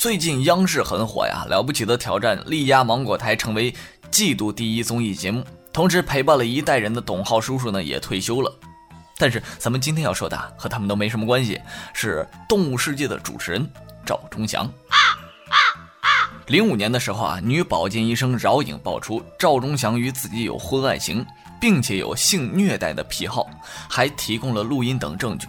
[0.00, 3.70] 最近央视很火呀，了不起的挑战力压芒果台成为
[4.10, 8.50] 季度第一综艺节目，同时陪伴了一代人的董浩叔叔呢也退休了。
[9.18, 11.60] 但是咱们今天要说的和他们都没什么关系，
[11.92, 13.70] 是《动物世界》的主持人
[14.06, 14.66] 赵忠祥。
[16.46, 21.22] 零五年的时候啊，女保健医生饶颖爆出赵忠祥与自己有婚外情，
[21.60, 23.46] 并且有性虐待的癖好，
[23.86, 25.46] 还提供了录音等证据。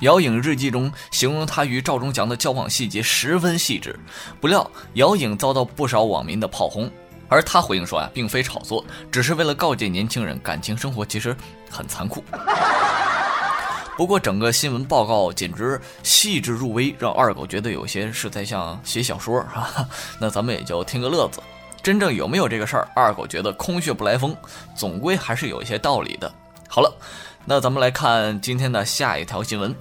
[0.00, 3.98] 姚颖日记中形容她与赵忠祥的交往细节十分细致，
[4.40, 6.90] 不料姚颖遭到不少网民的炮轰，
[7.28, 11.34] 而她回应说啊，并非炒作，只是为了告诫年轻人，感情生活其实
[11.70, 12.22] 很残酷。
[13.96, 19.88] 不过，整个新闻报告简直细致入微，让二狗觉得有些是在像写小说啊。
[20.18, 21.40] 那咱们也就听个乐子。
[21.80, 24.36] 真正有没有这个事儿，二狗觉得空穴不来风，
[24.74, 26.32] 总归还是有一些道理的。
[26.66, 26.92] 好了，
[27.46, 29.74] 那咱们来看今天的下一条新闻。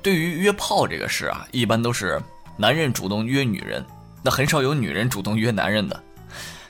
[0.00, 2.18] 对于约炮这个事啊，一般都是
[2.56, 3.84] 男人主动约女人，
[4.22, 6.02] 那很少有女人主动约男人的。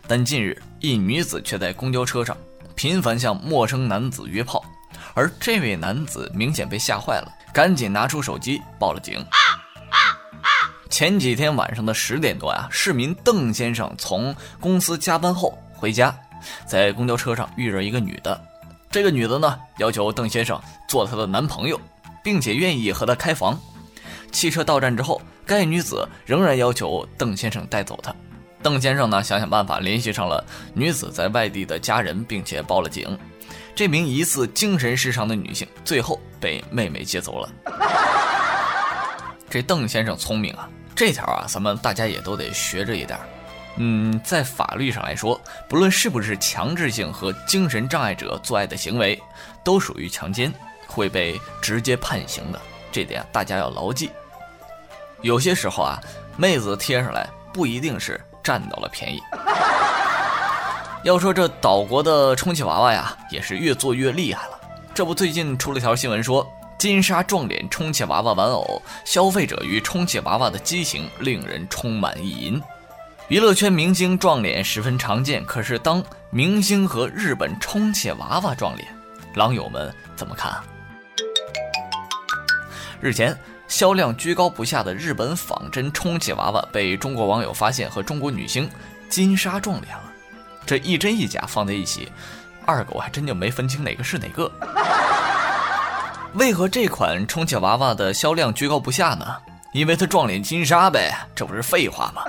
[0.09, 2.37] 但近日，一女子却在公交车上
[2.75, 4.65] 频繁向陌生男子约炮。
[5.15, 9.25] 而这位男子明显被吓坏了，赶紧拿出手机报了警。
[10.91, 16.13] 前几天晚上的十点多呀，市民邓先生从公司加班后回家，
[16.67, 18.41] 在公交车上遇着一个女的。
[18.91, 20.58] 这个女的呢，要求邓先生
[20.89, 21.78] 做她的男朋友，
[22.25, 23.58] 并且愿意和她开房。
[24.33, 28.14] 汽车到站之后，该女子仍然要求邓先生带走她。
[28.62, 33.19] 邓先生呢，想想办法联系上了女子在外地的家人，并且报了警。
[33.75, 37.48] 这名疑似精神失常的女性最后被妹妹接走了。
[39.50, 43.19] 这邓先生聪明啊，这条啊，咱们大家也都得学着一点。
[43.81, 49.17] 嗯，在法律上来说，不论是不是强制性和精神障碍者做爱的行为，
[49.65, 50.53] 都属于强奸，
[50.87, 52.61] 会被直接判刑的。
[52.91, 54.11] 这点大家要牢记。
[55.23, 56.01] 有些时候啊，
[56.37, 59.20] 妹子贴上来不一定是占到了便宜。
[61.05, 64.58] 要说这岛国的充气娃娃呀，也是越做越厉害了。
[64.92, 66.45] 这不，最近出了条新闻说，
[66.77, 72.61] 金沙撞脸充气娃娃玩偶，消费者与充气娃娃的激情令人充满意淫。
[73.28, 78.89] 娱乐圈明星撞脸十分常见，可是当明星和日本充气娃娃撞脸，
[79.34, 80.50] 狼友们怎么看？
[83.02, 88.66] 日前，销量居高不下的日本仿真充气娃娃被中国网友发现和中国女星
[89.11, 90.05] 金莎撞脸了。
[90.64, 92.10] 这一真一假放在一起，
[92.64, 94.50] 二狗还真就没分清哪个是哪个。
[96.33, 99.27] 为何这款充气娃娃的销量居高不下呢？
[99.74, 102.22] 因为它撞脸金莎呗，这不是废话吗？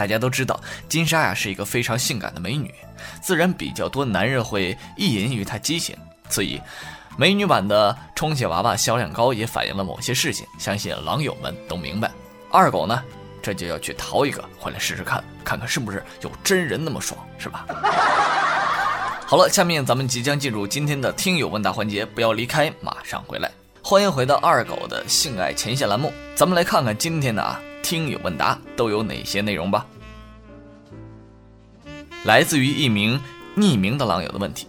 [0.00, 2.74] 大家都知道，金莎呀是一个非常性感的美女，
[3.20, 5.94] 自然比较多男人会意淫于她激情，
[6.30, 6.58] 所以
[7.18, 12.10] 美女版的充气娃娃销量高也反映了某些事情，相信狼友们都明白。
[12.50, 13.02] 二狗呢？
[13.42, 17.66] 这就要去淘一个回来试试看，看看是不是有真人那么爽，是吧？
[19.26, 23.50] 好了，下面咱们即将进入今天的听友问答环节，不要离开，马上回来。
[23.82, 29.86] 欢迎回到二狗的性爱前线栏目，咱们来看看今天的啊听友问答都有哪些内容吧。
[32.24, 33.20] 来自于一名
[33.56, 34.66] 匿名的狼友的问题：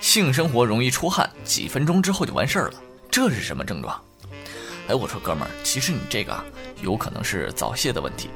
[0.00, 2.74] 性生活容易出汗，几分钟之后就完事儿了，
[3.10, 4.00] 这是什么症状？
[4.88, 6.44] 哎，我说哥们儿，其实你这个啊，
[6.82, 8.28] 有可能是早泄的问题。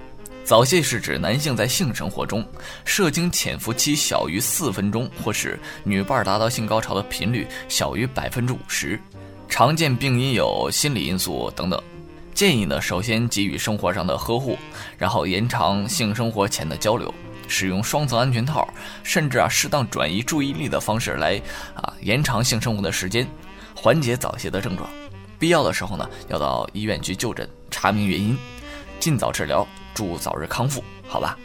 [0.45, 2.45] 早泄是指男性在性生活中
[2.85, 9.01] 射精潜伏期小于四分钟，或是女伴达到性高潮的频率小于百分之五十。
[9.49, 11.83] 常见病因有心理因素等等。
[12.35, 14.59] 建议呢，首先给予生活上的呵护，
[14.99, 17.13] 然后延长性生活前的交流，
[17.47, 18.67] 使用双层安全套，
[19.03, 21.41] 甚至啊适当转移注意力的方式来
[21.75, 23.29] 啊延长性生活的时间，
[23.77, 24.89] 缓解早泄的症状。
[25.39, 28.37] 必要的时候呢，要到医院去就诊，查明原因，
[28.99, 31.39] 尽早治疗，祝早日康复，好吧？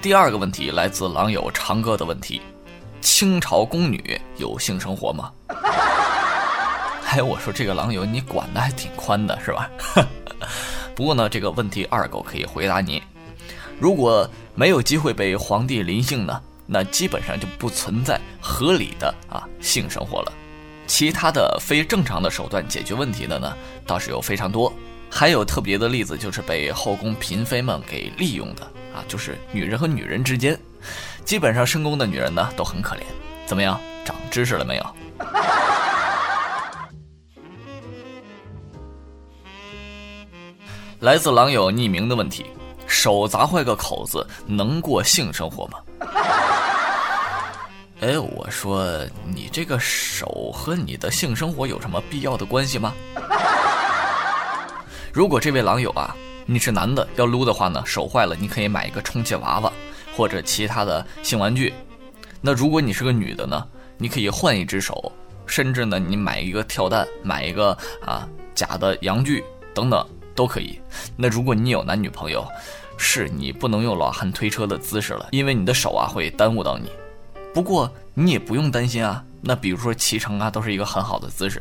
[0.00, 2.40] 第二个问题来自狼友长歌的问题：
[3.00, 5.32] 清朝宫女有性生活吗？
[7.10, 9.70] 哎，我说这个狼友你管的还挺宽的，是吧？
[10.94, 13.02] 不过呢，这个问题二狗可以回答你：
[13.80, 16.40] 如果没有机会被皇帝临幸呢？
[16.66, 20.32] 那基本上就不存在合理的啊性生活了，
[20.86, 23.56] 其他的非正常的手段解决问题的呢，
[23.86, 24.70] 倒是有非常多，
[25.10, 28.64] 还有特别的例子就是被后宫嫔妃们给利用的
[28.94, 30.58] 啊，就是女人和女人之间，
[31.24, 33.00] 基本上深宫的女人呢都很可怜。
[33.46, 34.86] 怎么样，长知识了没有？
[41.00, 42.44] 来自狼友匿名的问题：
[42.88, 45.78] 手砸坏个口子能过性生活吗？
[48.00, 48.84] 哎，我说
[49.24, 52.92] 你这个手和你的性生活有什么必要的关系吗？
[55.12, 56.16] 如果这位狼友啊，
[56.46, 59.72] 你是男的要撸的话呢，手坏了你可以买一个充气娃娃
[60.16, 61.72] 或者其他的性玩具。
[62.40, 63.64] 那如果你是个女的呢，
[63.98, 65.12] 你可以换一只手，
[65.46, 67.70] 甚至呢你买一个跳蛋，买一个
[68.04, 70.04] 啊假的阳具等等
[70.38, 70.80] 都可以。
[71.16, 72.46] 那如果你有男女朋友，
[72.96, 76.88] 是你不能用老汉推车的姿势了，因为你的手啊会耽误到你。
[77.52, 81.60] 不过你也不用担心啊，那比如说骑乘啊，都是一个很好的姿势。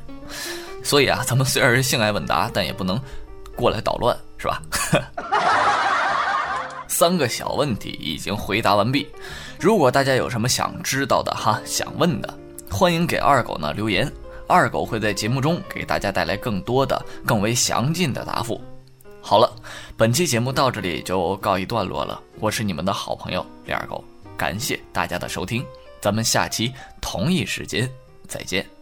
[0.83, 3.01] 所以啊，咱们虽然是性爱问答，但也不能
[3.55, 4.61] 过来捣乱，是吧？
[6.87, 9.07] 三个小问题已经回答完毕。
[9.59, 12.31] 如果大家有什么想知道的哈，想问的，
[12.69, 14.11] 欢迎给二狗呢留言，
[14.47, 18.59] 二狗会在节目中给大家带来更多的、更为详尽的答复。
[19.21, 19.53] 好了，
[19.97, 22.21] 本期节目到这里就告一段落了。
[22.39, 24.03] 我是你们的好朋友李二狗，
[24.37, 25.65] 感谢大家的收听，
[25.99, 27.89] 咱们下期同一时间
[28.27, 28.76] 再见。